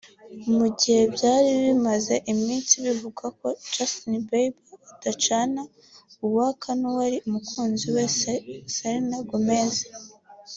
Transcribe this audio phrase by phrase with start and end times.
[0.57, 5.61] Mu gihe byari bimaze iminsi bivugwa ko Justin Bieber adacana
[6.25, 8.03] uwaka n’uwari umukunzi we
[8.75, 9.73] Selena Gomez